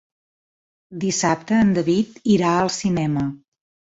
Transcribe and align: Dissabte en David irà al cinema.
Dissabte 1.03 1.59
en 1.65 1.73
David 1.79 2.17
irà 2.37 2.55
al 2.63 2.73
cinema. 2.77 3.27